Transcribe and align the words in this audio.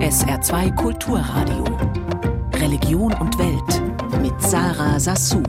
SR2 0.00 0.74
Kulturradio. 0.76 1.64
Religion 2.54 3.12
und 3.14 3.38
Welt 3.38 4.22
mit 4.22 4.40
Sarah 4.42 5.00
Sassou. 5.00 5.42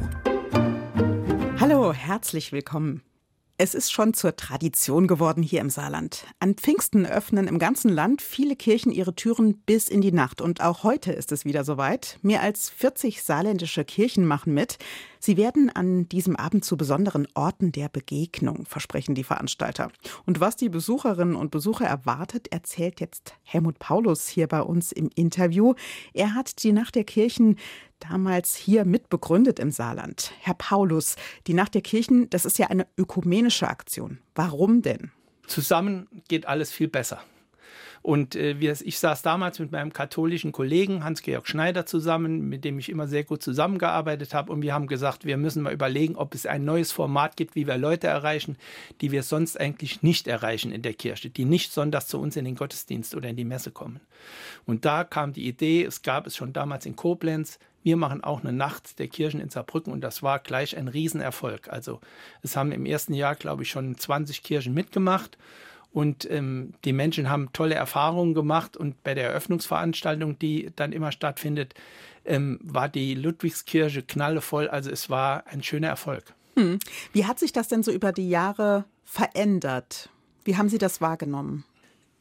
Hallo, 1.59 1.93
herzlich 1.93 2.51
willkommen. 2.51 3.01
Es 3.57 3.75
ist 3.75 3.91
schon 3.91 4.13
zur 4.13 4.35
Tradition 4.35 5.07
geworden 5.07 5.43
hier 5.43 5.61
im 5.61 5.69
Saarland. 5.69 6.25
An 6.39 6.55
Pfingsten 6.55 7.05
öffnen 7.05 7.47
im 7.47 7.59
ganzen 7.59 7.89
Land 7.89 8.21
viele 8.21 8.55
Kirchen 8.55 8.91
ihre 8.91 9.15
Türen 9.15 9.57
bis 9.65 9.89
in 9.89 10.01
die 10.01 10.11
Nacht. 10.11 10.41
Und 10.41 10.61
auch 10.61 10.83
heute 10.83 11.13
ist 11.13 11.31
es 11.31 11.45
wieder 11.45 11.63
soweit. 11.63 12.17
Mehr 12.23 12.41
als 12.41 12.69
40 12.71 13.21
saarländische 13.21 13.85
Kirchen 13.85 14.25
machen 14.25 14.53
mit. 14.53 14.79
Sie 15.25 15.37
werden 15.37 15.69
an 15.69 16.09
diesem 16.09 16.35
Abend 16.35 16.65
zu 16.65 16.75
besonderen 16.75 17.29
Orten 17.33 17.71
der 17.71 17.87
Begegnung, 17.87 18.65
versprechen 18.65 19.15
die 19.15 19.23
Veranstalter. 19.23 19.89
Und 20.25 20.41
was 20.41 20.57
die 20.57 20.67
Besucherinnen 20.67 21.37
und 21.37 21.49
Besucher 21.49 21.85
erwartet, 21.85 22.51
erzählt 22.51 22.99
jetzt 22.99 23.33
Helmut 23.43 23.79
Paulus 23.79 24.27
hier 24.27 24.47
bei 24.47 24.61
uns 24.61 24.91
im 24.91 25.09
Interview. 25.15 25.75
Er 26.13 26.35
hat 26.35 26.61
die 26.61 26.73
Nacht 26.73 26.95
der 26.95 27.05
Kirchen 27.05 27.57
damals 27.99 28.57
hier 28.57 28.83
mitbegründet 28.83 29.59
im 29.59 29.71
Saarland. 29.71 30.33
Herr 30.41 30.55
Paulus, 30.55 31.15
die 31.47 31.53
Nacht 31.53 31.73
der 31.73 31.83
Kirchen, 31.83 32.29
das 32.29 32.43
ist 32.43 32.59
ja 32.59 32.67
eine 32.67 32.85
ökumenische 32.97 33.69
Aktion. 33.69 34.19
Warum 34.35 34.81
denn? 34.81 35.13
Zusammen 35.47 36.09
geht 36.27 36.47
alles 36.47 36.73
viel 36.73 36.89
besser. 36.89 37.21
Und 38.03 38.35
äh, 38.35 38.59
wir, 38.59 38.75
ich 38.83 38.99
saß 38.99 39.21
damals 39.21 39.59
mit 39.59 39.71
meinem 39.71 39.93
katholischen 39.93 40.51
Kollegen 40.51 41.05
Hans-Georg 41.05 41.47
Schneider 41.47 41.85
zusammen, 41.85 42.49
mit 42.49 42.65
dem 42.65 42.77
ich 42.77 42.89
immer 42.89 43.07
sehr 43.07 43.23
gut 43.23 43.41
zusammengearbeitet 43.41 44.33
habe. 44.33 44.51
Und 44.51 44.61
wir 44.61 44.73
haben 44.73 44.87
gesagt, 44.87 45.23
wir 45.23 45.37
müssen 45.37 45.63
mal 45.63 45.71
überlegen, 45.71 46.17
ob 46.17 46.35
es 46.35 46.45
ein 46.45 46.65
neues 46.65 46.91
Format 46.91 47.37
gibt, 47.37 47.55
wie 47.55 47.65
wir 47.65 47.77
Leute 47.77 48.07
erreichen, 48.07 48.57
die 48.99 49.11
wir 49.11 49.23
sonst 49.23 49.57
eigentlich 49.57 50.03
nicht 50.03 50.27
erreichen 50.27 50.73
in 50.73 50.81
der 50.81 50.93
Kirche, 50.93 51.29
die 51.29 51.45
nicht 51.45 51.71
sonntags 51.71 52.07
zu 52.07 52.19
uns 52.19 52.35
in 52.35 52.43
den 52.43 52.55
Gottesdienst 52.55 53.15
oder 53.15 53.29
in 53.29 53.37
die 53.37 53.45
Messe 53.45 53.71
kommen. 53.71 54.01
Und 54.65 54.83
da 54.83 55.05
kam 55.05 55.31
die 55.31 55.47
Idee, 55.47 55.85
es 55.85 56.01
gab 56.01 56.27
es 56.27 56.35
schon 56.35 56.51
damals 56.51 56.85
in 56.85 56.97
Koblenz, 56.97 57.57
wir 57.83 57.95
machen 57.95 58.23
auch 58.23 58.41
eine 58.41 58.53
Nacht 58.53 58.99
der 58.99 59.07
Kirchen 59.07 59.39
in 59.39 59.49
Saarbrücken 59.49 59.91
und 59.93 60.01
das 60.01 60.23
war 60.23 60.39
gleich 60.39 60.75
ein 60.77 60.87
Riesenerfolg. 60.87 61.69
Also 61.69 61.99
es 62.41 62.55
haben 62.55 62.71
im 62.71 62.85
ersten 62.85 63.13
Jahr, 63.13 63.35
glaube 63.35 63.63
ich, 63.63 63.69
schon 63.69 63.97
20 63.97 64.43
Kirchen 64.43 64.73
mitgemacht 64.73 65.37
und 65.93 66.29
ähm, 66.29 66.73
die 66.85 66.91
Menschen 66.91 67.29
haben 67.29 67.53
tolle 67.53 67.75
Erfahrungen 67.75 68.33
gemacht 68.33 68.75
und 68.75 69.03
bei 69.03 69.13
der 69.13 69.29
Eröffnungsveranstaltung, 69.29 70.39
die 70.39 70.71
dann 70.75 70.91
immer 70.91 71.11
stattfindet, 71.11 71.75
ähm, 72.25 72.59
war 72.63 72.89
die 72.89 73.13
Ludwigskirche 73.13 74.01
knallevoll. 74.01 74.67
Also 74.67 74.89
es 74.89 75.09
war 75.09 75.45
ein 75.47 75.61
schöner 75.61 75.89
Erfolg. 75.89 76.33
Hm. 76.55 76.79
Wie 77.13 77.25
hat 77.25 77.39
sich 77.39 77.53
das 77.53 77.67
denn 77.67 77.83
so 77.83 77.91
über 77.91 78.11
die 78.11 78.27
Jahre 78.27 78.85
verändert? 79.05 80.09
Wie 80.43 80.57
haben 80.57 80.69
Sie 80.69 80.79
das 80.79 80.99
wahrgenommen? 80.99 81.63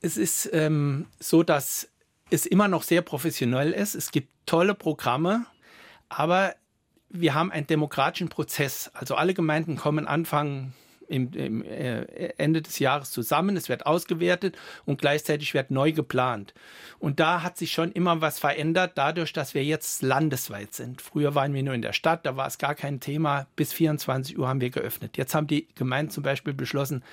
Es 0.03 0.19
ist 0.19 0.51
ähm, 0.53 1.07
so, 1.19 1.43
dass 1.43 1.89
es 2.31 2.45
immer 2.45 2.69
noch 2.69 2.83
sehr 2.83 3.01
professionell 3.01 3.73
ist. 3.73 3.95
Es 3.95 4.11
gibt 4.11 4.29
tolle 4.45 4.75
Programme, 4.75 5.47
aber 6.11 6.55
wir 7.09 7.35
haben 7.35 7.51
einen 7.51 7.67
demokratischen 7.67 8.29
Prozess. 8.29 8.91
Also 8.95 9.15
alle 9.15 9.33
Gemeinden 9.33 9.77
kommen 9.77 10.07
Anfang 10.07 10.73
im, 11.13 11.33
im 11.33 11.65
äh, 11.65 12.03
Ende 12.39 12.63
des 12.63 12.79
Jahres 12.79 13.11
zusammen, 13.11 13.57
es 13.57 13.69
wird 13.69 13.87
ausgewertet 13.87 14.57
und 14.85 15.01
gleichzeitig 15.01 15.55
wird 15.55 15.71
neu 15.71 15.93
geplant. 15.93 16.55
Und 16.99 17.21
da 17.21 17.43
hat 17.43 17.59
sich 17.59 17.73
schon 17.73 17.93
immer 17.93 18.21
was 18.21 18.39
verändert, 18.39 18.93
dadurch, 18.97 19.33
dass 19.33 19.55
wir 19.55 19.65
jetzt 19.65 20.03
landesweit 20.03 20.75
sind. 20.75 21.03
Früher 21.03 21.35
waren 21.35 21.55
wir 21.55 21.63
nur 21.63 21.75
in 21.75 21.83
der 21.83 21.93
Stadt, 21.93 22.27
da 22.27 22.37
war 22.37 22.47
es 22.47 22.59
gar 22.59 22.75
kein 22.75 23.01
Thema. 23.01 23.47
Bis 23.57 23.73
24 23.73 24.39
Uhr 24.39 24.49
haben 24.49 24.61
wir 24.61 24.71
geöffnet. 24.71 25.17
Jetzt 25.17 25.35
haben 25.35 25.47
die 25.47 25.69
Gemeinden 25.75 26.11
zum 26.11 26.23
Beispiel 26.23 26.55
beschlossen, 26.55 27.05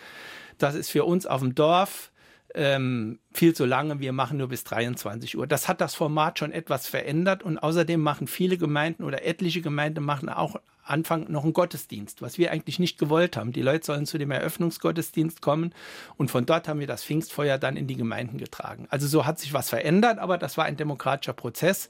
das 0.58 0.76
ist 0.76 0.90
für 0.90 1.06
uns 1.06 1.26
auf 1.26 1.42
dem 1.42 1.56
Dorf 1.56 2.12
ähm, 2.56 3.20
viel 3.32 3.54
zu 3.54 3.66
lange, 3.66 4.00
wir 4.00 4.12
machen 4.12 4.38
nur 4.38 4.50
bis 4.50 4.64
23 4.64 5.38
Uhr. 5.38 5.48
Das 5.48 5.68
hat 5.68 5.82
das 5.82 5.96
Format 5.96 6.40
schon 6.40 6.52
etwas 6.52 6.88
verändert 6.88 7.44
und 7.44 7.58
außerdem 7.58 8.02
machen 8.02 8.28
viele 8.28 8.58
Gemeinden 8.58 9.04
oder 9.04 9.26
etliche 9.26 9.62
Gemeinden 9.62 10.04
machen 10.04 10.30
auch 10.30 10.60
Anfang 10.90 11.32
noch 11.32 11.44
einen 11.44 11.54
Gottesdienst, 11.54 12.22
was 12.22 12.38
wir 12.38 12.52
eigentlich 12.52 12.80
nicht 12.80 12.98
gewollt 12.98 13.38
haben. 13.38 13.52
Die 13.52 13.62
Leute 13.62 13.86
sollen 13.86 14.06
zu 14.06 14.18
dem 14.18 14.32
Eröffnungsgottesdienst 14.32 15.42
kommen 15.42 15.74
und 16.18 16.32
von 16.32 16.46
dort 16.46 16.68
haben 16.68 16.80
wir 16.80 16.88
das 16.88 17.04
Pfingstfeuer 17.04 17.58
dann 17.58 17.78
in 17.78 17.88
die 17.88 17.96
Gemeinden 17.96 18.38
getragen. 18.38 18.88
Also 18.90 19.08
so 19.08 19.26
hat 19.26 19.40
sich 19.40 19.54
was 19.54 19.70
verändert, 19.70 20.20
aber 20.20 20.38
das 20.38 20.58
war 20.58 20.66
ein 20.66 20.78
demokratischer 20.78 21.34
Prozess, 21.34 21.90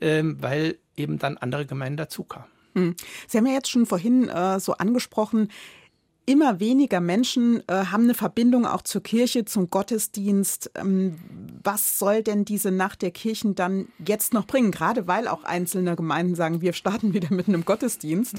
ähm, 0.00 0.36
weil 0.40 0.78
eben 0.96 1.18
dann 1.18 1.36
andere 1.36 1.66
Gemeinden 1.66 1.98
dazukamen. 1.98 2.48
Hm. 2.74 2.96
Sie 3.26 3.38
haben 3.38 3.46
ja 3.46 3.52
jetzt 3.52 3.70
schon 3.70 3.86
vorhin 3.86 4.28
äh, 4.28 4.58
so 4.58 4.74
angesprochen, 4.74 5.48
immer 6.26 6.60
weniger 6.60 7.00
Menschen 7.00 7.62
äh, 7.68 7.86
haben 7.86 8.04
eine 8.04 8.14
Verbindung 8.14 8.66
auch 8.66 8.82
zur 8.82 9.02
Kirche, 9.02 9.44
zum 9.44 9.70
Gottesdienst. 9.70 10.70
Ähm, 10.74 11.18
was 11.62 11.98
soll 11.98 12.22
denn 12.22 12.44
diese 12.44 12.70
Nacht 12.70 13.02
der 13.02 13.10
Kirchen 13.10 13.54
dann 13.54 13.88
jetzt 14.04 14.32
noch 14.32 14.46
bringen? 14.46 14.70
Gerade 14.70 15.06
weil 15.06 15.28
auch 15.28 15.44
einzelne 15.44 15.96
Gemeinden 15.96 16.34
sagen, 16.34 16.60
wir 16.60 16.72
starten 16.72 17.12
wieder 17.14 17.32
mit 17.32 17.48
einem 17.48 17.64
Gottesdienst. 17.64 18.36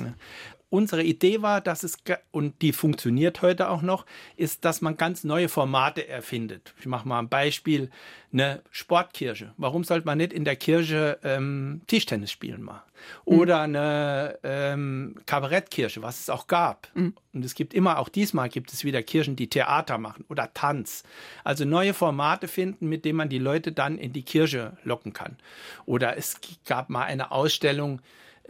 Unsere 0.74 1.04
Idee 1.04 1.44
war, 1.44 1.62
dass 1.62 1.84
es, 1.84 2.00
und 2.32 2.64
die 2.64 2.74
funktioniert 2.74 3.44
heute 3.44 3.70
auch 3.70 3.84
noch, 3.84 4.08
ist, 4.38 4.66
dass 4.66 4.82
man 4.82 4.98
ganz 4.98 5.24
neue 5.24 5.48
Formate 5.48 6.08
erfindet. 6.08 6.74
Ich 6.80 6.88
mache 6.88 7.08
mal 7.08 7.20
ein 7.20 7.30
Beispiel, 7.30 7.92
eine 8.32 8.64
Sportkirche. 8.72 9.54
Warum 9.58 9.84
sollte 9.84 10.08
man 10.08 10.18
nicht 10.18 10.34
in 10.34 10.46
der 10.46 10.56
Kirche 10.56 11.20
ähm, 11.24 11.82
Tischtennis 11.86 12.32
spielen 12.32 12.64
mal? 12.64 12.82
Oder 13.24 13.62
eine 13.62 14.40
ähm, 14.42 15.14
Kabarettkirche, 15.28 16.02
was 16.02 16.22
es 16.22 16.32
auch 16.32 16.48
gab. 16.48 16.88
Mhm. 16.96 17.14
Und 17.34 17.46
es 17.46 17.54
gibt 17.54 17.76
immer, 17.76 18.00
auch 18.00 18.10
diesmal 18.10 18.50
gibt 18.50 18.74
es 18.74 18.84
wieder 18.84 19.04
Kirchen, 19.04 19.36
die 19.36 19.52
Theater 19.52 20.00
machen 20.00 20.26
oder 20.28 20.56
Tanz. 20.56 21.04
Also 21.44 21.66
neue 21.66 21.94
Formate 21.94 22.48
finden, 22.48 22.90
mit 22.90 23.06
denen 23.06 23.18
man 23.18 23.30
die 23.30 23.38
Leute 23.38 23.74
dann 23.74 24.00
in 24.00 24.12
die 24.12 24.24
Kirche 24.24 24.76
locken 24.84 25.14
kann. 25.14 25.38
Oder 25.86 26.18
es 26.18 26.42
gab 26.66 26.90
mal 26.90 27.04
eine 27.04 27.30
Ausstellung, 27.30 28.02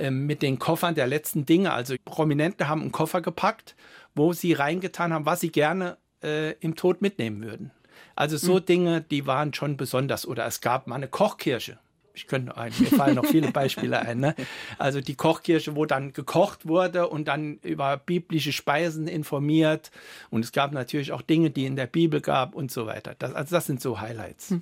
mit 0.10 0.42
den 0.42 0.60
Koffern 0.60 0.96
der 0.96 1.08
letzten 1.08 1.46
Dinge. 1.46 1.74
Also 1.74 1.96
Prominente 2.06 2.68
haben 2.68 2.82
einen 2.82 2.92
Koffer 2.92 3.22
gepackt, 3.22 3.76
wo 4.16 4.34
sie 4.34 4.54
reingetan 4.54 5.14
haben, 5.14 5.26
was 5.26 5.40
sie 5.42 5.52
gerne 5.52 5.98
äh, 6.24 6.54
im 6.60 6.76
Tod 6.76 7.02
mitnehmen 7.02 7.44
würden. 7.44 7.72
Also 8.16 8.38
so 8.38 8.56
mhm. 8.56 8.66
Dinge, 8.66 9.02
die 9.02 9.28
waren 9.28 9.54
schon 9.54 9.78
besonders. 9.78 10.28
Oder 10.28 10.46
es 10.46 10.62
gab 10.62 10.88
mal 10.88 10.96
eine 10.96 11.08
Kochkirche. 11.08 11.80
Ich 12.16 12.28
könnte 12.28 12.56
ein, 12.58 12.72
mir 12.78 12.88
fallen 12.88 13.16
noch 13.16 13.26
viele 13.26 13.52
Beispiele 13.52 14.00
ein. 14.00 14.20
Ne? 14.20 14.36
Also 14.78 15.02
die 15.02 15.16
Kochkirche, 15.16 15.76
wo 15.76 15.86
dann 15.86 16.14
gekocht 16.14 16.68
wurde 16.68 17.08
und 17.08 17.28
dann 17.28 17.58
über 17.64 17.98
biblische 17.98 18.52
Speisen 18.52 19.08
informiert. 19.08 19.90
Und 20.30 20.46
es 20.46 20.52
gab 20.52 20.74
natürlich 20.74 21.12
auch 21.12 21.24
Dinge, 21.24 21.50
die 21.50 21.66
in 21.66 21.76
der 21.76 21.88
Bibel 21.88 22.22
gab 22.22 22.54
und 22.54 22.72
so 22.72 22.86
weiter. 22.86 23.16
Das, 23.18 23.34
also 23.34 23.56
das 23.56 23.66
sind 23.66 23.82
so 23.82 24.00
Highlights. 24.00 24.52
Hm. 24.52 24.62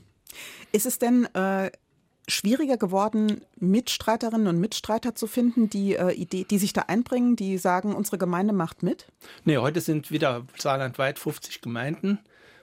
Ist 0.71 0.85
es 0.85 0.97
denn 0.97 1.25
äh, 1.35 1.71
schwieriger 2.27 2.77
geworden, 2.77 3.41
Mitstreiterinnen 3.57 4.47
und 4.47 4.59
Mitstreiter 4.59 5.15
zu 5.15 5.27
finden, 5.27 5.69
die, 5.69 5.95
äh, 5.95 6.11
Idee, 6.11 6.45
die 6.49 6.57
sich 6.57 6.73
da 6.73 6.81
einbringen, 6.83 7.35
die 7.35 7.57
sagen, 7.57 7.95
unsere 7.95 8.17
Gemeinde 8.17 8.53
macht 8.53 8.83
mit? 8.83 9.07
Nee, 9.43 9.57
heute 9.57 9.81
sind 9.81 10.11
wieder 10.11 10.45
saarlandweit 10.57 11.19
50 11.19 11.61
Gemeinden. 11.61 12.19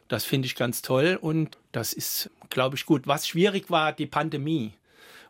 Das 0.09 0.25
finde 0.25 0.47
ich 0.47 0.57
ganz 0.57 0.81
toll 0.81 1.19
und 1.21 1.59
das 1.73 1.93
ist, 1.93 2.31
glaube 2.49 2.77
ich, 2.77 2.87
gut. 2.87 3.07
Was 3.07 3.29
schwierig 3.29 3.71
war, 3.71 3.93
die 3.93 4.07
Pandemie. 4.07 4.73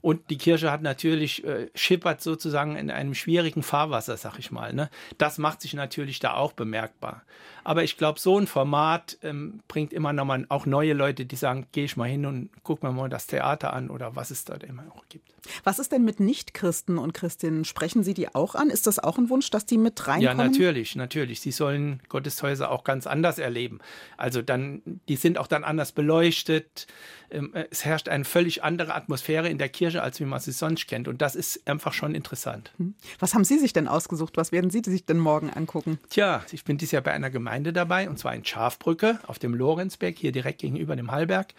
Und 0.00 0.30
die 0.30 0.38
Kirche 0.38 0.70
hat 0.70 0.82
natürlich 0.82 1.44
äh, 1.44 1.68
schippert 1.74 2.20
sozusagen 2.20 2.76
in 2.76 2.90
einem 2.90 3.14
schwierigen 3.14 3.62
Fahrwasser, 3.62 4.16
sag 4.16 4.38
ich 4.38 4.50
mal. 4.50 4.72
Ne? 4.72 4.90
Das 5.18 5.38
macht 5.38 5.60
sich 5.60 5.74
natürlich 5.74 6.18
da 6.20 6.34
auch 6.34 6.52
bemerkbar. 6.52 7.22
Aber 7.64 7.84
ich 7.84 7.96
glaube, 7.96 8.20
so 8.20 8.38
ein 8.38 8.46
Format 8.46 9.18
ähm, 9.22 9.60
bringt 9.68 9.92
immer 9.92 10.12
noch 10.12 10.24
mal 10.24 10.46
auch 10.48 10.66
neue 10.66 10.94
Leute, 10.94 11.26
die 11.26 11.36
sagen, 11.36 11.66
gehe 11.72 11.84
ich 11.84 11.96
mal 11.96 12.08
hin 12.08 12.26
und 12.26 12.50
guck 12.62 12.82
mir 12.82 12.92
mal 12.92 13.08
das 13.08 13.26
Theater 13.26 13.72
an 13.72 13.90
oder 13.90 14.16
was 14.16 14.30
es 14.30 14.44
dort 14.44 14.62
immer 14.64 14.84
auch 14.94 15.04
gibt. 15.08 15.37
Was 15.64 15.78
ist 15.78 15.92
denn 15.92 16.04
mit 16.04 16.20
Nichtchristen 16.20 16.98
und 16.98 17.14
Christinnen? 17.14 17.64
Sprechen 17.64 18.02
Sie 18.02 18.14
die 18.14 18.34
auch 18.34 18.54
an? 18.54 18.70
Ist 18.70 18.86
das 18.86 18.98
auch 18.98 19.18
ein 19.18 19.30
Wunsch, 19.30 19.50
dass 19.50 19.66
die 19.66 19.78
mit 19.78 20.06
reinkommen? 20.06 20.22
Ja, 20.22 20.34
natürlich, 20.34 20.96
natürlich. 20.96 21.40
Sie 21.40 21.50
sollen 21.50 22.00
Gotteshäuser 22.08 22.70
auch 22.70 22.84
ganz 22.84 23.06
anders 23.06 23.38
erleben. 23.38 23.80
Also 24.16 24.42
dann, 24.42 24.82
die 25.08 25.16
sind 25.16 25.38
auch 25.38 25.46
dann 25.46 25.64
anders 25.64 25.92
beleuchtet. 25.92 26.86
Ähm, 27.30 27.54
es 27.70 27.84
herrscht 27.84 28.08
eine 28.08 28.24
völlig 28.24 28.64
andere 28.64 28.94
Atmosphäre 28.94 29.48
in 29.48 29.58
der 29.58 29.68
Kirche, 29.68 30.02
als 30.02 30.20
wie 30.20 30.24
man 30.24 30.40
sie 30.40 30.52
sonst 30.52 30.86
kennt. 30.86 31.08
Und 31.08 31.20
das 31.20 31.34
ist 31.34 31.68
einfach 31.68 31.92
schon 31.92 32.14
interessant. 32.14 32.72
Hm. 32.78 32.94
Was 33.18 33.34
haben 33.34 33.44
Sie 33.44 33.58
sich 33.58 33.72
denn 33.72 33.88
ausgesucht? 33.88 34.36
Was 34.36 34.52
werden 34.52 34.70
Sie 34.70 34.82
sich 34.84 35.04
denn 35.04 35.18
morgen 35.18 35.50
angucken? 35.50 35.98
Tja, 36.10 36.44
ich 36.52 36.64
bin 36.64 36.78
dieses 36.78 36.92
Jahr 36.92 37.02
bei 37.02 37.12
einer 37.12 37.30
Gemeinde 37.30 37.72
dabei, 37.72 38.08
und 38.08 38.18
zwar 38.18 38.34
in 38.34 38.44
Schafbrücke 38.44 39.20
auf 39.26 39.38
dem 39.38 39.54
Lorenzberg, 39.54 40.16
hier 40.16 40.32
direkt 40.32 40.60
gegenüber 40.60 40.96
dem 40.96 41.10
Hallberg. 41.10 41.54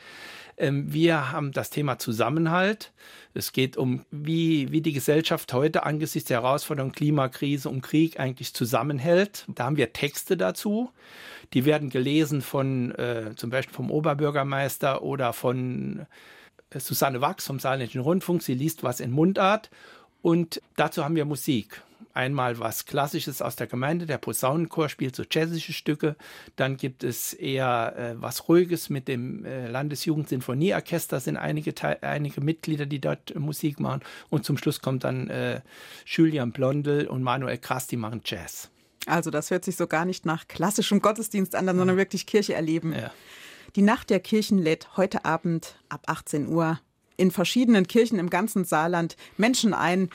Ähm, 0.58 0.92
wir 0.92 1.32
haben 1.32 1.52
das 1.52 1.70
Thema 1.70 1.98
Zusammenhalt. 2.00 2.92
Es 3.34 3.54
geht 3.54 3.78
um, 3.80 4.06
wie, 4.12 4.72
wie 4.72 4.82
die 4.82 4.94
Gesellschaft 4.94 5.54
heute 5.54 5.84
angesichts 5.84 6.28
der 6.28 6.42
Herausforderung 6.42 6.92
Klimakrise 6.92 7.70
und 7.70 7.82
Krieg 7.82 8.20
eigentlich 8.20 8.54
zusammenhält. 8.54 9.46
Da 9.48 9.66
haben 9.66 9.78
wir 9.78 9.94
Texte 9.94 10.38
dazu. 10.38 10.92
Die 11.54 11.66
werden 11.66 11.90
gelesen 11.90 12.42
von 12.42 12.92
äh, 12.96 13.34
zum 13.36 13.50
Beispiel 13.50 13.74
vom 13.74 13.90
Oberbürgermeister 13.90 15.02
oder 15.02 15.34
von 15.34 16.06
Susanne 16.78 17.22
Wachs 17.22 17.48
vom 17.48 17.60
Saarländischen 17.60 18.02
Rundfunk. 18.02 18.44
Sie 18.44 18.54
liest 18.54 18.84
was 18.84 19.00
in 19.00 19.12
Mundart. 19.12 19.72
Und 20.22 20.62
dazu 20.76 21.04
haben 21.04 21.16
wir 21.16 21.26
Musik. 21.26 21.82
Einmal 22.14 22.60
was 22.60 22.86
Klassisches 22.86 23.42
aus 23.42 23.56
der 23.56 23.68
Gemeinde, 23.68 24.06
der 24.06 24.18
Posaunenchor 24.18 24.90
spielt 24.90 25.16
so 25.16 25.24
jazzische 25.30 25.74
Stücke, 25.74 26.16
dann 26.56 26.78
gibt 26.78 27.04
es 27.04 27.34
eher 27.34 27.96
äh, 27.98 28.22
was 28.22 28.48
Ruhiges 28.48 28.90
mit 28.90 29.08
dem 29.08 29.46
äh, 29.46 29.68
Landesjugendsinfonieorchester, 29.68 31.20
sind 31.20 31.38
einige, 31.38 31.74
einige 32.02 32.42
Mitglieder, 32.42 32.86
die 32.86 33.00
dort 33.00 33.32
äh, 33.36 33.40
Musik 33.40 33.80
machen 33.80 34.02
und 34.30 34.46
zum 34.46 34.58
Schluss 34.58 34.82
kommt 34.82 35.04
dann 35.04 35.30
äh, 35.30 35.62
Julian 36.06 36.52
Blondel 36.52 37.08
und 37.08 37.24
Manuel 37.24 37.58
Krass, 37.58 37.88
die 37.88 37.98
machen 37.98 38.22
Jazz. 38.26 38.70
Also 39.06 39.32
das 39.32 39.50
hört 39.50 39.66
sich 39.66 39.76
so 39.76 39.88
gar 39.88 40.06
nicht 40.06 40.26
nach 40.26 40.48
klassischem 40.48 41.02
Gottesdienst 41.02 41.56
an, 41.56 41.66
sondern 41.66 41.98
wirklich 41.98 42.26
Kirche 42.26 42.54
erleben. 42.54 42.94
Ja. 42.94 43.12
Die 43.76 43.82
Nacht 43.82 44.10
der 44.10 44.20
Kirchen 44.20 44.58
lädt 44.58 44.98
heute 44.98 45.26
Abend 45.26 45.76
ab 45.90 46.04
18 46.08 46.48
Uhr 46.48 46.80
in 47.18 47.32
verschiedenen 47.32 47.88
Kirchen 47.88 48.18
im 48.18 48.30
ganzen 48.30 48.66
Saarland 48.66 49.16
Menschen 49.38 49.74
ein, 49.74 50.10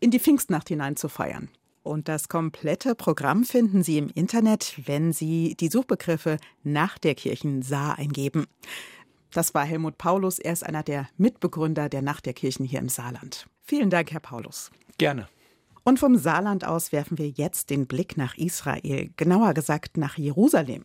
in 0.00 0.10
die 0.10 0.18
Pfingstnacht 0.18 0.68
hinein 0.68 0.96
zu 0.96 1.08
feiern. 1.08 1.50
Und 1.82 2.08
das 2.08 2.28
komplette 2.28 2.94
Programm 2.94 3.44
finden 3.44 3.82
Sie 3.82 3.98
im 3.98 4.10
Internet, 4.14 4.80
wenn 4.84 5.12
Sie 5.12 5.54
die 5.58 5.68
Suchbegriffe 5.68 6.38
nach 6.62 6.98
der 6.98 7.14
Kirchen 7.14 7.62
Saar 7.62 7.98
eingeben. 7.98 8.46
Das 9.32 9.54
war 9.54 9.64
Helmut 9.64 9.96
Paulus. 9.96 10.38
Er 10.38 10.52
ist 10.52 10.66
einer 10.66 10.82
der 10.82 11.08
Mitbegründer 11.16 11.88
der 11.88 12.02
Nacht 12.02 12.26
der 12.26 12.34
Kirchen 12.34 12.66
hier 12.66 12.80
im 12.80 12.88
Saarland. 12.88 13.46
Vielen 13.62 13.88
Dank, 13.88 14.10
Herr 14.10 14.20
Paulus. 14.20 14.70
Gerne. 14.98 15.28
Und 15.82 15.98
vom 15.98 16.18
Saarland 16.18 16.64
aus 16.64 16.92
werfen 16.92 17.16
wir 17.16 17.28
jetzt 17.28 17.70
den 17.70 17.86
Blick 17.86 18.16
nach 18.16 18.36
Israel, 18.36 19.10
genauer 19.16 19.54
gesagt 19.54 19.96
nach 19.96 20.18
Jerusalem. 20.18 20.84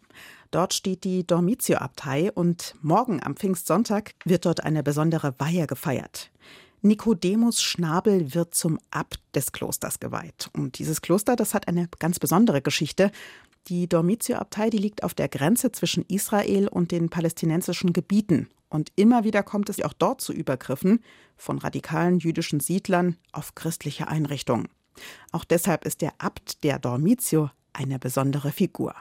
Dort 0.51 0.73
steht 0.73 1.03
die 1.03 1.27
Dormitio-Abtei 1.27 2.31
und 2.31 2.75
morgen 2.81 3.21
am 3.21 3.35
Pfingstsonntag 3.35 4.13
wird 4.23 4.45
dort 4.45 4.63
eine 4.63 4.83
besondere 4.83 5.35
Weihe 5.37 5.67
gefeiert. 5.67 6.31
Nikodemus 6.85 7.63
Schnabel 7.63 8.35
wird 8.35 8.53
zum 8.53 8.79
Abt 8.91 9.19
des 9.33 9.51
Klosters 9.51 9.99
geweiht. 9.99 10.51
Und 10.53 10.77
dieses 10.77 11.01
Kloster, 11.01 11.35
das 11.35 11.55
hat 11.55 11.67
eine 11.67 11.89
ganz 11.97 12.19
besondere 12.19 12.61
Geschichte. 12.61 13.11
Die 13.67 13.89
Dormitio-Abtei, 13.89 14.69
die 14.69 14.77
liegt 14.77 15.03
auf 15.03 15.15
der 15.15 15.27
Grenze 15.27 15.71
zwischen 15.71 16.05
Israel 16.07 16.67
und 16.67 16.91
den 16.91 17.09
palästinensischen 17.09 17.91
Gebieten. 17.91 18.49
Und 18.69 18.91
immer 18.95 19.23
wieder 19.23 19.41
kommt 19.41 19.69
es 19.69 19.81
auch 19.81 19.93
dort 19.93 20.21
zu 20.21 20.31
Übergriffen 20.31 20.99
von 21.37 21.57
radikalen 21.57 22.19
jüdischen 22.19 22.59
Siedlern 22.59 23.17
auf 23.31 23.55
christliche 23.55 24.07
Einrichtungen. 24.07 24.67
Auch 25.31 25.43
deshalb 25.43 25.85
ist 25.85 26.01
der 26.01 26.13
Abt 26.19 26.63
der 26.63 26.77
Dormitio 26.77 27.49
eine 27.73 27.97
besondere 27.97 28.51
Figur. 28.51 28.93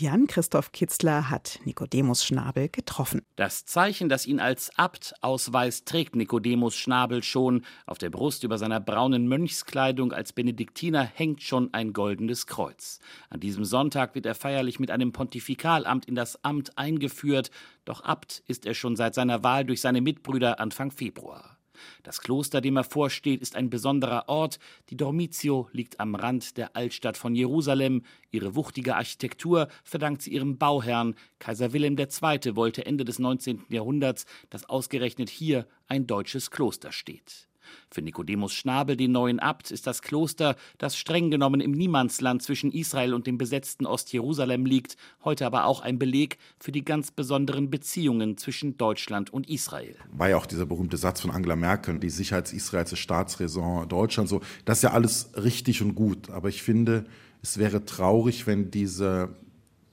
Jan-Christoph 0.00 0.72
Kitzler 0.72 1.28
hat 1.28 1.60
Nikodemus 1.64 2.24
Schnabel 2.24 2.70
getroffen. 2.70 3.20
Das 3.36 3.66
Zeichen, 3.66 4.08
das 4.08 4.24
ihn 4.24 4.40
als 4.40 4.70
Abt 4.78 5.12
ausweist, 5.20 5.84
trägt 5.86 6.16
Nikodemus 6.16 6.74
Schnabel 6.74 7.22
schon. 7.22 7.66
Auf 7.84 7.98
der 7.98 8.08
Brust 8.08 8.42
über 8.42 8.56
seiner 8.56 8.80
braunen 8.80 9.28
Mönchskleidung 9.28 10.14
als 10.14 10.32
Benediktiner 10.32 11.02
hängt 11.02 11.42
schon 11.42 11.74
ein 11.74 11.92
goldenes 11.92 12.46
Kreuz. 12.46 13.00
An 13.28 13.40
diesem 13.40 13.66
Sonntag 13.66 14.14
wird 14.14 14.24
er 14.24 14.34
feierlich 14.34 14.80
mit 14.80 14.90
einem 14.90 15.12
Pontifikalamt 15.12 16.06
in 16.06 16.14
das 16.14 16.42
Amt 16.42 16.78
eingeführt. 16.78 17.50
Doch 17.84 18.02
Abt 18.02 18.42
ist 18.48 18.64
er 18.64 18.72
schon 18.72 18.96
seit 18.96 19.14
seiner 19.14 19.42
Wahl 19.42 19.66
durch 19.66 19.82
seine 19.82 20.00
Mitbrüder 20.00 20.60
Anfang 20.60 20.90
Februar. 20.90 21.59
Das 22.02 22.20
Kloster, 22.20 22.60
dem 22.60 22.76
er 22.76 22.84
vorsteht, 22.84 23.40
ist 23.40 23.56
ein 23.56 23.70
besonderer 23.70 24.28
Ort. 24.28 24.58
Die 24.88 24.96
Dormitio 24.96 25.68
liegt 25.72 26.00
am 26.00 26.14
Rand 26.14 26.56
der 26.56 26.76
Altstadt 26.76 27.16
von 27.16 27.34
Jerusalem. 27.34 28.02
Ihre 28.30 28.54
wuchtige 28.54 28.96
Architektur 28.96 29.68
verdankt 29.84 30.22
sie 30.22 30.32
ihrem 30.32 30.58
Bauherrn. 30.58 31.14
Kaiser 31.38 31.72
Wilhelm 31.72 31.98
II. 31.98 32.56
wollte 32.56 32.86
Ende 32.86 33.04
des 33.04 33.18
19. 33.18 33.66
Jahrhunderts, 33.68 34.26
dass 34.48 34.68
ausgerechnet 34.68 35.28
hier 35.28 35.66
ein 35.88 36.06
deutsches 36.06 36.50
Kloster 36.50 36.92
steht. 36.92 37.49
Für 37.90 38.02
Nikodemus 38.02 38.52
Schnabel, 38.52 38.96
den 38.96 39.12
neuen 39.12 39.40
Abt, 39.40 39.70
ist 39.70 39.86
das 39.86 40.02
Kloster, 40.02 40.56
das 40.78 40.96
streng 40.96 41.30
genommen 41.30 41.60
im 41.60 41.72
Niemandsland 41.72 42.42
zwischen 42.42 42.72
Israel 42.72 43.14
und 43.14 43.26
dem 43.26 43.38
besetzten 43.38 43.86
Ostjerusalem 43.86 44.66
liegt, 44.66 44.96
heute 45.24 45.46
aber 45.46 45.64
auch 45.64 45.80
ein 45.80 45.98
Beleg 45.98 46.38
für 46.58 46.72
die 46.72 46.84
ganz 46.84 47.10
besonderen 47.10 47.70
Beziehungen 47.70 48.36
zwischen 48.36 48.76
Deutschland 48.76 49.32
und 49.32 49.48
Israel. 49.48 49.96
War 50.12 50.30
ja 50.30 50.36
auch 50.36 50.46
dieser 50.46 50.66
berühmte 50.66 50.96
Satz 50.96 51.20
von 51.20 51.30
Angela 51.30 51.56
Merkel, 51.56 51.98
die 51.98 52.10
Sicherheit 52.10 52.52
Israels 52.52 52.92
ist 52.92 52.98
Staatsräson 52.98 53.88
Deutschland, 53.88 54.28
so. 54.28 54.40
Das 54.64 54.78
ist 54.78 54.82
ja 54.82 54.92
alles 54.92 55.30
richtig 55.36 55.82
und 55.82 55.94
gut. 55.94 56.30
Aber 56.30 56.48
ich 56.48 56.62
finde, 56.62 57.06
es 57.42 57.58
wäre 57.58 57.84
traurig, 57.84 58.46
wenn 58.46 58.70
diese 58.70 59.36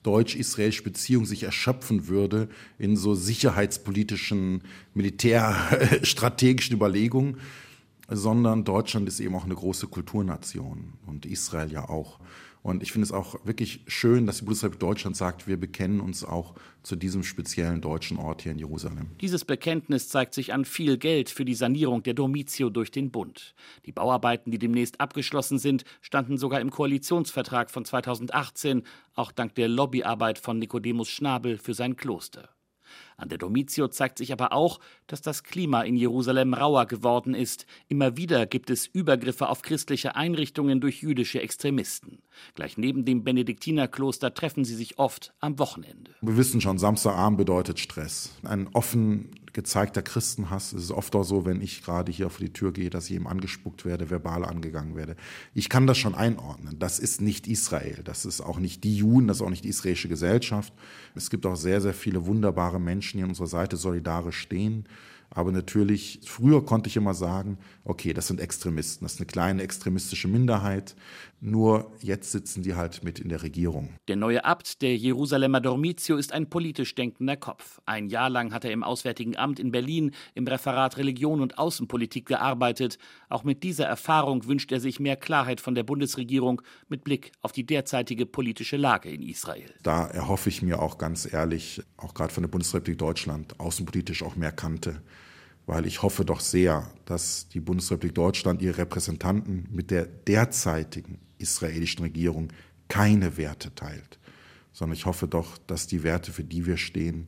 deutsch-israelische 0.08 0.84
Beziehung 0.84 1.26
sich 1.26 1.44
erschöpfen 1.44 2.08
würde 2.08 2.48
in 2.80 2.96
so 2.96 3.14
sicherheitspolitischen, 3.14 4.64
militärstrategischen 4.94 6.76
Überlegungen 6.76 7.38
sondern 8.10 8.64
Deutschland 8.64 9.08
ist 9.08 9.20
eben 9.20 9.36
auch 9.36 9.44
eine 9.44 9.56
große 9.56 9.88
Kulturnation 9.88 10.94
und 11.06 11.26
Israel 11.26 11.72
ja 11.72 11.90
auch. 11.90 12.20
Und 12.68 12.84
ich 12.84 12.92
finde 12.92 13.06
es 13.06 13.14
auch 13.14 13.36
wirklich 13.46 13.80
schön, 13.88 14.26
dass 14.28 14.40
die 14.40 14.44
Bundesrepublik 14.44 14.82
Deutschland 14.82 15.16
sagt, 15.16 15.48
wir 15.48 15.58
bekennen 15.58 16.02
uns 16.02 16.26
auch 16.26 16.54
zu 16.84 16.98
diesem 16.98 17.24
speziellen 17.24 17.80
deutschen 17.80 18.18
Ort 18.18 18.42
hier 18.42 18.52
in 18.52 18.60
Jerusalem. 18.60 19.12
Dieses 19.22 19.46
Bekenntnis 19.46 20.10
zeigt 20.10 20.34
sich 20.34 20.52
an 20.52 20.66
viel 20.66 20.98
Geld 20.98 21.30
für 21.30 21.46
die 21.46 21.56
Sanierung 21.56 22.04
der 22.04 22.14
Domitio 22.14 22.70
durch 22.70 22.92
den 22.92 23.10
Bund. 23.10 23.56
Die 23.86 23.94
Bauarbeiten, 23.94 24.52
die 24.52 24.60
demnächst 24.60 25.00
abgeschlossen 25.00 25.60
sind, 25.60 25.86
standen 26.02 26.38
sogar 26.38 26.60
im 26.60 26.70
Koalitionsvertrag 26.70 27.72
von 27.72 27.86
2018, 27.86 28.84
auch 29.16 29.32
dank 29.32 29.56
der 29.56 29.70
Lobbyarbeit 29.70 30.38
von 30.38 30.60
Nikodemus 30.60 31.08
Schnabel 31.08 31.60
für 31.60 31.74
sein 31.74 31.96
Kloster. 31.96 32.50
An 33.18 33.30
der 33.30 33.38
Domitio 33.38 33.88
zeigt 33.88 34.18
sich 34.18 34.32
aber 34.32 34.54
auch, 34.54 34.80
dass 35.08 35.22
das 35.22 35.44
Klima 35.44 35.82
in 35.82 35.96
Jerusalem 35.96 36.54
rauer 36.54 36.86
geworden 36.86 37.34
ist. 37.34 37.66
Immer 37.88 38.18
wieder 38.18 38.46
gibt 38.46 38.70
es 38.70 38.86
Übergriffe 38.86 39.50
auf 39.50 39.62
christliche 39.62 40.16
Einrichtungen 40.16 40.82
durch 40.82 41.02
jüdische 41.02 41.42
Extremisten. 41.42 42.20
Gleich 42.56 42.78
neben 42.78 43.06
dem 43.06 43.24
Benediktinerkloster 43.24 44.34
treffen 44.34 44.66
sie 44.66 44.76
sich 44.76 45.00
oft 45.00 45.34
am 45.40 45.60
Wochenende. 45.60 46.12
Wir 46.22 46.38
wissen 46.38 46.62
schon, 46.62 46.78
Samstagabend 46.78 47.38
bedeutet 47.38 47.80
Stress. 47.80 48.32
Ein 48.44 48.70
offen 48.74 49.32
gezeigter 49.58 50.04
Christenhass. 50.04 50.72
Es 50.72 50.84
ist 50.84 50.92
oft 50.92 51.16
auch 51.16 51.24
so, 51.24 51.44
wenn 51.44 51.62
ich 51.62 51.84
gerade 51.84 52.12
hier 52.12 52.30
vor 52.30 52.46
die 52.46 52.54
Tür 52.54 52.72
gehe, 52.72 52.92
dass 52.92 53.10
ich 53.10 53.16
eben 53.16 53.28
angespuckt 53.28 53.86
werde, 53.86 54.12
verbal 54.12 54.46
angegangen 54.46 54.96
werde. 54.96 55.16
Ich 55.56 55.68
kann 55.68 55.88
das 55.88 55.98
schon 55.98 56.14
einordnen. 56.14 56.78
Das 56.78 57.00
ist 57.00 57.22
nicht 57.22 57.48
Israel. 57.48 58.02
Das 58.04 58.24
ist 58.24 58.40
auch 58.40 58.60
nicht 58.60 58.84
die 58.84 58.96
Juden, 58.96 59.28
das 59.28 59.38
ist 59.38 59.42
auch 59.42 59.50
nicht 59.50 59.64
die 59.64 59.70
israelische 59.70 60.10
Gesellschaft. 60.10 60.72
Es 61.16 61.32
gibt 61.32 61.48
auch 61.48 61.56
sehr, 61.56 61.82
sehr 61.82 61.96
viele 61.96 62.28
wunderbare 62.28 62.80
Menschen, 62.80 63.18
die 63.18 63.24
an 63.24 63.30
unserer 63.30 63.48
Seite 63.48 63.78
solidarisch 63.78 64.38
stehen. 64.38 64.86
Aber 65.38 65.52
natürlich, 65.52 66.22
früher 66.24 66.66
konnte 66.66 66.90
ich 66.90 66.98
immer 66.98 67.14
sagen, 67.14 67.60
okay, 67.84 68.12
das 68.12 68.26
sind 68.26 68.40
Extremisten, 68.40 69.06
das 69.06 69.14
ist 69.14 69.20
eine 69.20 69.28
kleine 69.28 69.62
extremistische 69.62 70.28
Minderheit. 70.28 70.96
Nur 71.40 71.92
jetzt 72.02 72.32
sitzen 72.32 72.64
die 72.64 72.74
halt 72.74 73.04
mit 73.04 73.20
in 73.20 73.30
der 73.30 73.44
Regierung. 73.44 73.94
Der 74.08 74.16
neue 74.16 74.44
Abt 74.44 74.82
der 74.82 74.98
Jerusalemer 74.98 75.62
Dormitio 75.62 76.18
ist 76.18 76.34
ein 76.34 76.50
politisch 76.50 76.96
denkender 76.96 77.38
Kopf. 77.38 77.80
Ein 77.86 78.08
Jahr 78.08 78.32
lang 78.32 78.52
hat 78.52 78.66
er 78.66 78.72
im 78.72 78.82
Auswärtigen 78.84 79.38
Amt 79.38 79.60
in 79.60 79.70
Berlin 79.72 80.10
im 80.34 80.48
Referat 80.48 80.98
Religion 80.98 81.40
und 81.40 81.60
Außenpolitik 81.60 82.26
gearbeitet. 82.26 82.98
Auch 83.30 83.44
mit 83.44 83.62
dieser 83.62 83.86
Erfahrung 83.86 84.48
wünscht 84.48 84.72
er 84.72 84.80
sich 84.80 85.00
mehr 85.00 85.18
Klarheit 85.18 85.62
von 85.62 85.76
der 85.76 85.84
Bundesregierung 85.84 86.64
mit 86.90 87.04
Blick 87.04 87.32
auf 87.44 87.52
die 87.52 87.64
derzeitige 87.64 88.26
politische 88.26 88.78
Lage 88.78 89.12
in 89.12 89.22
Israel. 89.22 89.72
Da 89.84 90.08
erhoffe 90.08 90.50
ich 90.50 90.64
mir 90.64 90.82
auch 90.82 90.98
ganz 90.98 91.32
ehrlich, 91.32 91.84
auch 91.96 92.16
gerade 92.16 92.34
von 92.34 92.42
der 92.42 92.50
Bundesrepublik 92.50 92.98
Deutschland, 92.98 93.60
außenpolitisch 93.60 94.24
auch 94.24 94.36
mehr 94.36 94.52
Kante 94.52 95.04
weil 95.68 95.86
ich 95.86 96.02
hoffe 96.02 96.26
doch 96.26 96.40
sehr, 96.40 96.90
dass 97.06 97.50
die 97.50 97.60
Bundesrepublik 97.60 98.16
Deutschland 98.16 98.62
ihre 98.62 98.80
Repräsentanten 98.80 99.68
mit 99.70 99.92
der 99.92 100.06
derzeitigen 100.06 101.20
israelischen 101.38 102.04
Regierung 102.04 102.48
keine 102.88 103.38
Werte 103.38 103.76
teilt, 103.76 104.18
sondern 104.72 104.98
ich 104.98 105.06
hoffe 105.06 105.28
doch, 105.28 105.58
dass 105.68 105.86
die 105.86 106.04
Werte, 106.04 106.32
für 106.32 106.46
die 106.46 106.66
wir 106.66 106.78
stehen, 106.78 107.28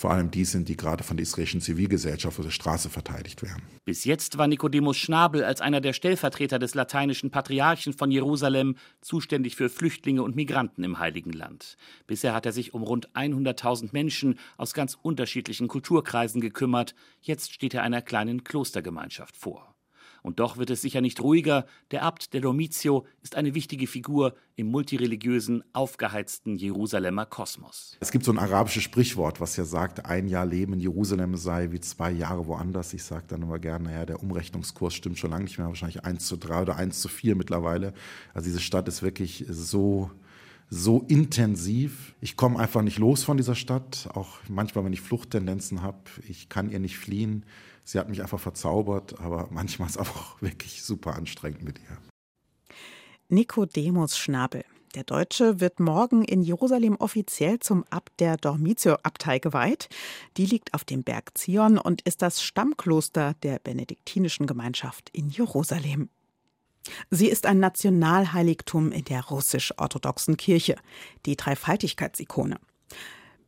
vor 0.00 0.10
allem 0.10 0.30
die 0.30 0.44
sind, 0.44 0.68
die 0.68 0.76
gerade 0.76 1.04
von 1.04 1.18
der 1.18 1.24
israelischen 1.24 1.60
Zivilgesellschaft 1.60 2.38
auf 2.38 2.44
der 2.44 2.50
Straße 2.50 2.88
verteidigt 2.88 3.42
werden. 3.42 3.62
Bis 3.84 4.04
jetzt 4.04 4.38
war 4.38 4.48
Nikodemus 4.48 4.96
Schnabel 4.96 5.44
als 5.44 5.60
einer 5.60 5.82
der 5.82 5.92
Stellvertreter 5.92 6.58
des 6.58 6.74
lateinischen 6.74 7.30
Patriarchen 7.30 7.92
von 7.92 8.10
Jerusalem 8.10 8.76
zuständig 9.02 9.56
für 9.56 9.68
Flüchtlinge 9.68 10.22
und 10.22 10.36
Migranten 10.36 10.84
im 10.84 10.98
Heiligen 10.98 11.32
Land. 11.32 11.76
Bisher 12.06 12.32
hat 12.34 12.46
er 12.46 12.52
sich 12.52 12.72
um 12.72 12.82
rund 12.82 13.10
100.000 13.10 13.90
Menschen 13.92 14.38
aus 14.56 14.72
ganz 14.72 14.96
unterschiedlichen 15.00 15.68
Kulturkreisen 15.68 16.40
gekümmert. 16.40 16.94
Jetzt 17.20 17.52
steht 17.52 17.74
er 17.74 17.82
einer 17.82 18.00
kleinen 18.00 18.42
Klostergemeinschaft 18.42 19.36
vor. 19.36 19.69
Und 20.22 20.40
doch 20.40 20.56
wird 20.56 20.70
es 20.70 20.82
sicher 20.82 21.00
nicht 21.00 21.20
ruhiger. 21.20 21.66
Der 21.90 22.02
Abt 22.02 22.32
der 22.34 22.40
Domitio 22.40 23.06
ist 23.22 23.36
eine 23.36 23.54
wichtige 23.54 23.86
Figur 23.86 24.34
im 24.56 24.70
multireligiösen, 24.70 25.64
aufgeheizten 25.72 26.56
Jerusalemer 26.56 27.26
Kosmos. 27.26 27.96
Es 28.00 28.10
gibt 28.10 28.24
so 28.24 28.32
ein 28.32 28.38
arabisches 28.38 28.82
Sprichwort, 28.82 29.40
was 29.40 29.56
ja 29.56 29.64
sagt, 29.64 30.06
ein 30.06 30.28
Jahr 30.28 30.46
Leben 30.46 30.74
in 30.74 30.80
Jerusalem 30.80 31.36
sei 31.36 31.70
wie 31.72 31.80
zwei 31.80 32.10
Jahre 32.10 32.46
woanders. 32.46 32.92
Ich 32.92 33.04
sage 33.04 33.24
dann 33.28 33.42
immer 33.42 33.58
gerne, 33.58 33.92
ja, 33.92 34.04
der 34.04 34.22
Umrechnungskurs 34.22 34.94
stimmt 34.94 35.18
schon 35.18 35.30
lange 35.30 35.44
nicht 35.44 35.58
mehr, 35.58 35.68
wahrscheinlich 35.68 36.04
1 36.04 36.26
zu 36.26 36.36
3 36.36 36.62
oder 36.62 36.76
1 36.76 37.00
zu 37.00 37.08
4 37.08 37.36
mittlerweile. 37.36 37.94
Also 38.34 38.46
diese 38.46 38.60
Stadt 38.60 38.88
ist 38.88 39.02
wirklich 39.02 39.46
so 39.48 40.10
so 40.70 41.04
intensiv. 41.08 42.14
Ich 42.20 42.36
komme 42.36 42.58
einfach 42.58 42.82
nicht 42.82 42.98
los 42.98 43.24
von 43.24 43.36
dieser 43.36 43.56
Stadt, 43.56 44.08
auch 44.14 44.38
manchmal, 44.48 44.84
wenn 44.84 44.92
ich 44.92 45.00
Fluchttendenzen 45.00 45.82
habe. 45.82 45.98
Ich 46.28 46.48
kann 46.48 46.70
ihr 46.70 46.78
nicht 46.78 46.96
fliehen. 46.96 47.44
Sie 47.90 47.98
hat 47.98 48.08
mich 48.08 48.22
einfach 48.22 48.38
verzaubert, 48.38 49.18
aber 49.18 49.48
manchmal 49.50 49.88
ist 49.88 49.96
es 49.96 50.00
auch 50.00 50.40
wirklich 50.40 50.84
super 50.84 51.16
anstrengend 51.16 51.64
mit 51.64 51.80
ihr. 51.80 51.98
Nikodemus 53.28 54.16
Schnabel. 54.16 54.64
Der 54.94 55.02
Deutsche 55.02 55.58
wird 55.58 55.80
morgen 55.80 56.22
in 56.22 56.40
Jerusalem 56.40 56.94
offiziell 56.94 57.58
zum 57.58 57.82
Abt 57.90 58.20
der 58.20 58.36
Dormitio-Abtei 58.36 59.40
geweiht. 59.40 59.88
Die 60.36 60.46
liegt 60.46 60.72
auf 60.72 60.84
dem 60.84 61.02
Berg 61.02 61.36
Zion 61.36 61.78
und 61.78 62.02
ist 62.02 62.22
das 62.22 62.44
Stammkloster 62.44 63.34
der 63.42 63.58
benediktinischen 63.58 64.46
Gemeinschaft 64.46 65.10
in 65.10 65.28
Jerusalem. 65.28 66.10
Sie 67.10 67.26
ist 67.26 67.44
ein 67.44 67.58
Nationalheiligtum 67.58 68.92
in 68.92 69.04
der 69.04 69.24
russisch-orthodoxen 69.24 70.36
Kirche, 70.36 70.76
die 71.26 71.34
Dreifaltigkeitsikone. 71.34 72.60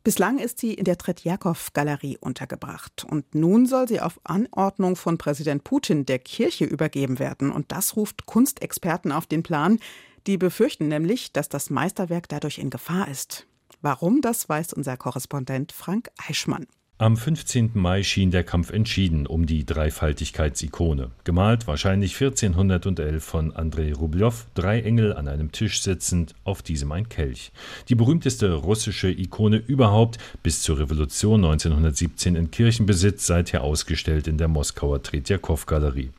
Bislang 0.04 0.38
ist 0.38 0.58
sie 0.58 0.74
in 0.74 0.84
der 0.84 0.98
Tretjakow-Galerie 0.98 2.18
untergebracht. 2.18 3.04
Und 3.04 3.36
nun 3.36 3.66
soll 3.66 3.86
sie 3.86 4.00
auf 4.00 4.18
Anordnung 4.24 4.96
von 4.96 5.16
Präsident 5.16 5.62
Putin 5.62 6.06
der 6.06 6.18
Kirche 6.18 6.64
übergeben 6.64 7.20
werden. 7.20 7.52
Und 7.52 7.70
das 7.70 7.94
ruft 7.94 8.26
Kunstexperten 8.26 9.12
auf 9.12 9.26
den 9.26 9.44
Plan. 9.44 9.78
Die 10.26 10.38
befürchten 10.38 10.88
nämlich, 10.88 11.32
dass 11.32 11.48
das 11.48 11.70
Meisterwerk 11.70 12.28
dadurch 12.28 12.58
in 12.58 12.70
Gefahr 12.70 13.08
ist. 13.08 13.46
Warum, 13.80 14.20
das 14.20 14.48
weiß 14.48 14.72
unser 14.72 14.96
Korrespondent 14.96 15.72
Frank 15.72 16.10
Eichmann. 16.16 16.66
Am 17.02 17.16
15. 17.16 17.72
Mai 17.74 18.04
schien 18.04 18.30
der 18.30 18.44
Kampf 18.44 18.70
entschieden 18.70 19.26
um 19.26 19.44
die 19.44 19.66
Dreifaltigkeitsikone. 19.66 21.10
Gemalt 21.24 21.66
wahrscheinlich 21.66 22.14
1411 22.14 23.24
von 23.24 23.56
Andrei 23.56 23.92
Rublev, 23.92 24.46
drei 24.54 24.82
Engel 24.82 25.12
an 25.12 25.26
einem 25.26 25.50
Tisch 25.50 25.82
sitzend, 25.82 26.36
auf 26.44 26.62
diesem 26.62 26.92
ein 26.92 27.08
Kelch. 27.08 27.50
Die 27.88 27.96
berühmteste 27.96 28.52
russische 28.54 29.10
Ikone 29.10 29.56
überhaupt, 29.56 30.18
bis 30.44 30.62
zur 30.62 30.78
Revolution 30.78 31.44
1917 31.44 32.36
in 32.36 32.52
Kirchenbesitz, 32.52 33.26
seither 33.26 33.64
ausgestellt 33.64 34.28
in 34.28 34.38
der 34.38 34.46
Moskauer 34.46 35.02
Tretjakow-Galerie 35.02 36.12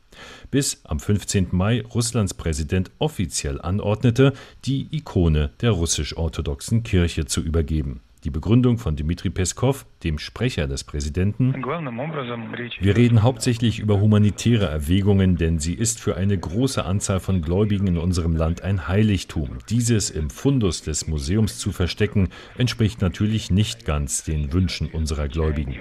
bis 0.50 0.82
am 0.84 1.00
15. 1.00 1.48
Mai 1.50 1.82
Russlands 1.94 2.34
Präsident 2.34 2.90
offiziell 2.98 3.58
anordnete, 3.60 4.34
die 4.64 4.86
Ikone 4.92 5.50
der 5.62 5.70
russisch-orthodoxen 5.70 6.82
Kirche 6.84 7.24
zu 7.24 7.40
übergeben. 7.40 8.00
Die 8.24 8.30
Begründung 8.30 8.78
von 8.78 8.96
Dmitri 8.96 9.28
Peskov, 9.28 9.84
dem 10.04 10.18
Sprecher 10.18 10.66
des 10.66 10.84
Präsidenten, 10.84 11.54
wir 11.54 12.96
reden 12.96 13.22
hauptsächlich 13.22 13.80
über 13.80 14.00
humanitäre 14.00 14.66
Erwägungen, 14.66 15.36
denn 15.36 15.58
sie 15.58 15.74
ist 15.74 16.00
für 16.00 16.16
eine 16.16 16.36
große 16.36 16.84
Anzahl 16.84 17.20
von 17.20 17.42
Gläubigen 17.42 17.86
in 17.86 17.98
unserem 17.98 18.36
Land 18.36 18.62
ein 18.62 18.88
Heiligtum. 18.88 19.58
Dieses 19.68 20.10
im 20.10 20.30
Fundus 20.30 20.82
des 20.82 21.06
Museums 21.06 21.58
zu 21.58 21.72
verstecken, 21.72 22.28
entspricht 22.58 23.00
natürlich 23.00 23.50
nicht 23.50 23.84
ganz 23.84 24.24
den 24.24 24.52
Wünschen 24.52 24.88
unserer 24.88 25.28
Gläubigen. 25.28 25.76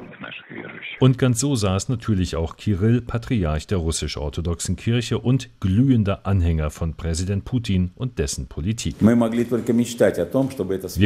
Und 1.00 1.18
ganz 1.18 1.40
so 1.40 1.56
saß 1.56 1.90
natürlich 1.90 2.36
auch 2.36 2.56
Kirill, 2.56 3.02
Patriarch 3.02 3.68
der 3.68 3.80
russisch-orthodoxen 3.80 4.76
Kirche 4.76 5.20
und 5.20 5.50
glühender 5.60 6.26
Anhänger 6.26 6.70
von 6.70 6.96
Präsident 6.96 7.46
Putin 7.46 7.92
und 7.96 8.20
dessen 8.20 8.48
Politik. 8.48 8.96
Wir 9.00 9.16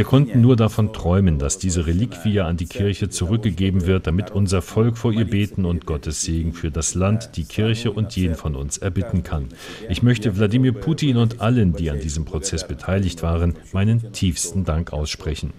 konnten 0.03 0.41
nur 0.41 0.55
davon 0.55 0.93
träumen, 0.93 1.39
dass 1.39 1.57
diese 1.57 1.87
Reliquie 1.87 2.41
an 2.41 2.57
die 2.57 2.67
Kirche 2.67 3.06
zurückgegeben 3.09 3.85
wird, 3.85 4.07
damit 4.07 4.31
unser 4.31 4.61
Volk 4.61 4.97
vor 4.97 5.11
ihr 5.11 5.25
beten 5.25 5.65
und 5.65 5.85
Gottes 5.85 6.21
Segen 6.21 6.53
für 6.53 6.71
das 6.71 6.95
Land, 6.95 7.37
die 7.37 7.45
Kirche 7.45 7.91
und 7.91 8.15
jeden 8.15 8.35
von 8.35 8.55
uns 8.55 8.77
erbitten 8.77 9.23
kann. 9.23 9.49
Ich 9.89 10.03
möchte 10.03 10.37
Wladimir 10.37 10.73
Putin 10.73 11.17
und 11.17 11.41
allen, 11.41 11.73
die 11.73 11.89
an 11.89 11.99
diesem 11.99 12.25
Prozess 12.25 12.67
beteiligt 12.67 13.23
waren, 13.23 13.55
meinen 13.73 14.11
tiefsten 14.13 14.65
Dank 14.65 14.93
aussprechen. 14.93 15.51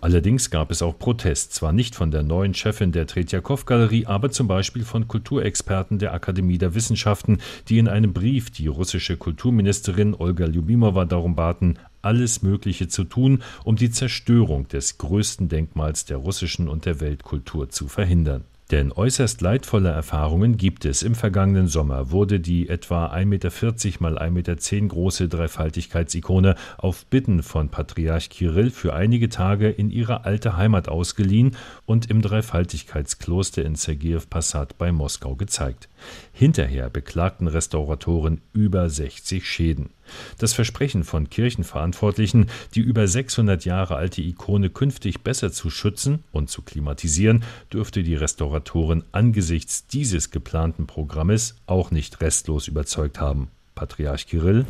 Allerdings 0.00 0.50
gab 0.50 0.70
es 0.70 0.82
auch 0.82 0.98
Protest, 0.98 1.54
zwar 1.54 1.72
nicht 1.72 1.94
von 1.94 2.10
der 2.10 2.22
neuen 2.22 2.54
Chefin 2.54 2.92
der 2.92 3.06
Tretjakow-Galerie, 3.06 4.06
aber 4.06 4.30
zum 4.30 4.48
Beispiel 4.48 4.84
von 4.84 5.08
Kulturexperten 5.08 5.98
der 5.98 6.14
Akademie 6.14 6.58
der 6.58 6.74
Wissenschaften, 6.74 7.38
die 7.68 7.78
in 7.78 7.88
einem 7.88 8.12
Brief 8.12 8.50
die 8.50 8.66
russische 8.66 9.16
Kulturministerin 9.16 10.14
Olga 10.14 10.46
Ljubimova 10.46 11.04
darum 11.04 11.34
baten, 11.34 11.78
alles 12.02 12.42
Mögliche 12.42 12.88
zu 12.88 13.04
tun, 13.04 13.42
um 13.64 13.76
die 13.76 13.90
Zerstörung 13.90 14.68
des 14.68 14.98
größten 14.98 15.48
Denkmals 15.48 16.04
der 16.04 16.18
russischen 16.18 16.68
und 16.68 16.84
der 16.84 17.00
Weltkultur 17.00 17.70
zu 17.70 17.88
verhindern. 17.88 18.44
Denn 18.70 18.92
äußerst 18.92 19.40
leidvolle 19.40 19.88
Erfahrungen 19.88 20.56
gibt 20.56 20.84
es. 20.84 21.02
Im 21.02 21.16
vergangenen 21.16 21.66
Sommer 21.66 22.12
wurde 22.12 22.38
die 22.38 22.68
etwa 22.68 23.06
1,40 23.06 23.24
Meter 23.24 23.50
mal 23.98 24.18
1,10 24.18 24.30
Meter 24.30 24.86
große 24.86 25.28
Dreifaltigkeitsikone 25.28 26.54
auf 26.78 27.04
Bitten 27.06 27.42
von 27.42 27.68
Patriarch 27.68 28.30
Kirill 28.30 28.70
für 28.70 28.94
einige 28.94 29.28
Tage 29.28 29.68
in 29.68 29.90
ihre 29.90 30.24
alte 30.24 30.56
Heimat 30.56 30.88
ausgeliehen 30.88 31.56
und 31.84 32.08
im 32.10 32.22
Dreifaltigkeitskloster 32.22 33.64
in 33.64 33.74
Sergejew 33.74 34.22
Passat 34.30 34.78
bei 34.78 34.92
Moskau 34.92 35.34
gezeigt. 35.34 35.88
Hinterher 36.32 36.90
beklagten 36.90 37.48
Restauratoren 37.48 38.40
über 38.52 38.88
60 38.88 39.48
Schäden. 39.48 39.90
Das 40.38 40.52
Versprechen 40.52 41.04
von 41.04 41.28
Kirchenverantwortlichen, 41.28 42.46
die 42.74 42.80
über 42.80 43.06
600 43.06 43.64
Jahre 43.64 43.96
alte 43.96 44.22
Ikone 44.22 44.70
künftig 44.70 45.20
besser 45.20 45.52
zu 45.52 45.70
schützen 45.70 46.24
und 46.32 46.50
zu 46.50 46.62
klimatisieren, 46.62 47.44
dürfte 47.72 48.02
die 48.02 48.14
Restauratoren 48.14 49.04
angesichts 49.12 49.86
dieses 49.86 50.30
geplanten 50.30 50.86
Programmes 50.86 51.56
auch 51.66 51.90
nicht 51.90 52.20
restlos 52.20 52.68
überzeugt 52.68 53.20
haben. 53.20 53.50
Patriarch 53.80 54.26
Kirill. 54.26 54.66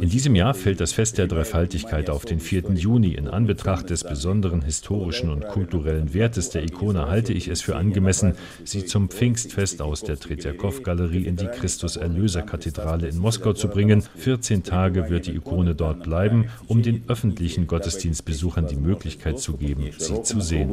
In 0.00 0.08
diesem 0.10 0.34
Jahr 0.34 0.52
fällt 0.52 0.80
das 0.80 0.92
Fest 0.92 1.16
der 1.16 1.26
Dreifaltigkeit 1.26 2.10
auf 2.10 2.26
den 2.26 2.40
4. 2.40 2.72
Juni. 2.74 3.14
In 3.14 3.28
Anbetracht 3.28 3.88
des 3.88 4.04
besonderen 4.04 4.60
historischen 4.60 5.30
und 5.30 5.48
kulturellen 5.48 6.12
Wertes 6.12 6.50
der 6.50 6.64
Ikone 6.64 7.08
halte 7.08 7.32
ich 7.32 7.48
es 7.48 7.62
für 7.62 7.76
angemessen, 7.76 8.34
sie 8.64 8.84
zum 8.84 9.08
Pfingstfest 9.08 9.80
aus 9.80 10.02
der 10.02 10.18
Tretjakow-Galerie 10.18 11.24
in 11.24 11.36
die 11.36 11.46
Christus-Erlöser-Kathedrale 11.46 13.08
in 13.08 13.16
Moskau 13.16 13.54
zu 13.54 13.68
bringen. 13.68 14.02
14 14.16 14.62
Tage 14.62 15.08
wird 15.08 15.26
die 15.26 15.36
Ikone 15.36 15.74
dort 15.74 16.02
bleiben, 16.02 16.50
um 16.66 16.82
den 16.82 17.02
öffentlichen 17.08 17.66
Gottesdienstbesuchern 17.66 18.66
die 18.66 18.76
Möglichkeit 18.76 19.38
zu 19.38 19.56
geben, 19.56 19.88
sie 19.96 20.22
zu 20.22 20.42
sehen. 20.42 20.70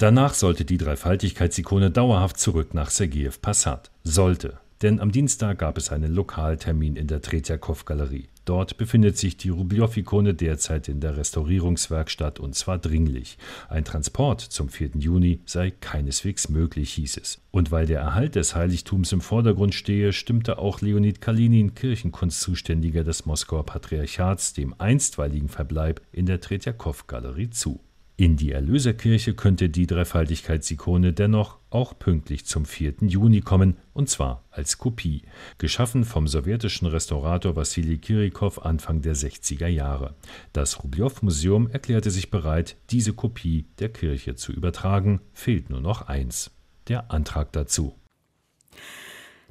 Danach 0.00 0.34
sollte 0.34 0.64
die 0.64 0.78
Dreifaltigkeitsikone 0.78 1.92
dauerhaft 1.92 2.40
zurück 2.40 2.74
nach 2.74 2.90
Sergejew 2.90 3.34
Passat. 3.40 3.92
Sollte. 4.02 4.65
Denn 4.82 5.00
am 5.00 5.10
Dienstag 5.10 5.58
gab 5.58 5.78
es 5.78 5.90
einen 5.90 6.12
Lokaltermin 6.12 6.96
in 6.96 7.06
der 7.06 7.22
Tretjakow-Galerie. 7.22 8.28
Dort 8.44 8.76
befindet 8.76 9.18
sich 9.18 9.36
die 9.36 9.48
Rublev-Ikone 9.48 10.32
derzeit 10.32 10.88
in 10.88 11.00
der 11.00 11.16
Restaurierungswerkstatt 11.16 12.38
und 12.38 12.54
zwar 12.54 12.78
dringlich. 12.78 13.38
Ein 13.68 13.84
Transport 13.84 14.40
zum 14.40 14.68
4. 14.68 14.90
Juni 14.98 15.40
sei 15.46 15.72
keineswegs 15.72 16.48
möglich, 16.48 16.92
hieß 16.92 17.16
es. 17.16 17.40
Und 17.50 17.72
weil 17.72 17.86
der 17.86 18.00
Erhalt 18.00 18.36
des 18.36 18.54
Heiligtums 18.54 19.10
im 19.10 19.20
Vordergrund 19.20 19.74
stehe, 19.74 20.12
stimmte 20.12 20.58
auch 20.58 20.80
Leonid 20.80 21.20
Kalinin, 21.20 21.74
Kirchenkunstzuständiger 21.74 23.02
des 23.02 23.26
Moskauer 23.26 23.66
Patriarchats, 23.66 24.52
dem 24.52 24.74
einstweiligen 24.78 25.48
Verbleib 25.48 26.00
in 26.12 26.26
der 26.26 26.40
Tretjakow-Galerie 26.40 27.50
zu. 27.50 27.80
In 28.18 28.38
die 28.38 28.52
Erlöserkirche 28.52 29.34
könnte 29.34 29.68
die 29.68 29.86
Dreifaltigkeitsikone 29.86 31.12
dennoch 31.12 31.58
auch 31.68 31.98
pünktlich 31.98 32.46
zum 32.46 32.64
4. 32.64 32.94
Juni 33.02 33.42
kommen, 33.42 33.76
und 33.92 34.08
zwar 34.08 34.42
als 34.50 34.78
Kopie, 34.78 35.20
geschaffen 35.58 36.06
vom 36.06 36.26
sowjetischen 36.26 36.88
Restaurator 36.88 37.56
Wassili 37.56 37.98
Kirikow 37.98 38.60
Anfang 38.60 39.02
der 39.02 39.14
60er 39.14 39.66
Jahre. 39.66 40.14
Das 40.54 40.82
Rublev-Museum 40.82 41.68
erklärte 41.68 42.10
sich 42.10 42.30
bereit, 42.30 42.78
diese 42.88 43.12
Kopie 43.12 43.66
der 43.80 43.90
Kirche 43.90 44.34
zu 44.34 44.50
übertragen, 44.50 45.20
fehlt 45.34 45.68
nur 45.68 45.82
noch 45.82 46.08
eins, 46.08 46.52
der 46.88 47.10
Antrag 47.10 47.52
dazu. 47.52 47.94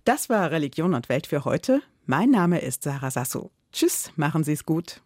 Das 0.05 0.27
war 0.27 0.49
Religion 0.49 0.95
und 0.95 1.07
Welt 1.07 1.27
für 1.27 1.45
heute. 1.45 1.83
Mein 2.07 2.31
Name 2.31 2.61
ist 2.61 2.81
Sarah 2.81 3.11
Sasso. 3.11 3.51
Tschüss, 3.71 4.11
machen 4.15 4.43
Sie 4.43 4.53
es 4.53 4.65
gut. 4.65 5.01